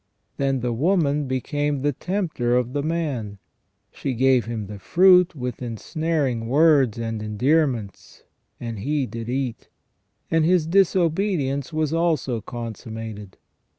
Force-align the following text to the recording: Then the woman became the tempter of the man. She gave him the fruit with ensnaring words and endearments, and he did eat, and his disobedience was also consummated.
Then 0.37 0.61
the 0.61 0.73
woman 0.73 1.27
became 1.27 1.83
the 1.83 1.93
tempter 1.93 2.55
of 2.55 2.73
the 2.73 2.81
man. 2.81 3.37
She 3.91 4.15
gave 4.15 4.45
him 4.45 4.65
the 4.65 4.79
fruit 4.79 5.35
with 5.35 5.61
ensnaring 5.61 6.47
words 6.47 6.97
and 6.97 7.21
endearments, 7.21 8.23
and 8.59 8.79
he 8.79 9.05
did 9.05 9.29
eat, 9.29 9.69
and 10.31 10.43
his 10.43 10.65
disobedience 10.65 11.71
was 11.71 11.93
also 11.93 12.41
consummated. 12.41 13.37